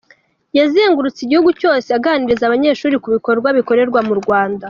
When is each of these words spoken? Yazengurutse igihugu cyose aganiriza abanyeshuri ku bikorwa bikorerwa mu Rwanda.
Yazengurutse 0.57 1.19
igihugu 1.21 1.49
cyose 1.59 1.89
aganiriza 1.97 2.43
abanyeshuri 2.45 2.95
ku 3.03 3.07
bikorwa 3.15 3.47
bikorerwa 3.57 3.99
mu 4.07 4.13
Rwanda. 4.21 4.59